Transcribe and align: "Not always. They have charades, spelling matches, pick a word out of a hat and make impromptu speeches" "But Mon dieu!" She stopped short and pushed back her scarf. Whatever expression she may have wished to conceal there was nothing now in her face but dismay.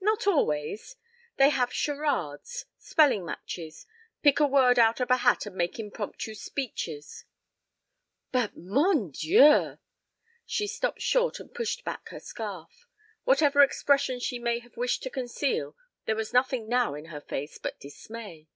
"Not 0.00 0.26
always. 0.26 0.96
They 1.36 1.50
have 1.50 1.70
charades, 1.70 2.64
spelling 2.78 3.26
matches, 3.26 3.84
pick 4.22 4.40
a 4.40 4.46
word 4.46 4.78
out 4.78 5.00
of 5.00 5.10
a 5.10 5.18
hat 5.18 5.44
and 5.44 5.54
make 5.54 5.78
impromptu 5.78 6.34
speeches" 6.34 7.26
"But 8.32 8.56
Mon 8.56 9.10
dieu!" 9.10 9.76
She 10.46 10.66
stopped 10.66 11.02
short 11.02 11.40
and 11.40 11.52
pushed 11.52 11.84
back 11.84 12.08
her 12.08 12.20
scarf. 12.20 12.88
Whatever 13.24 13.60
expression 13.60 14.18
she 14.18 14.38
may 14.38 14.60
have 14.60 14.78
wished 14.78 15.02
to 15.02 15.10
conceal 15.10 15.76
there 16.06 16.16
was 16.16 16.32
nothing 16.32 16.70
now 16.70 16.94
in 16.94 17.04
her 17.12 17.20
face 17.20 17.58
but 17.58 17.78
dismay. 17.78 18.48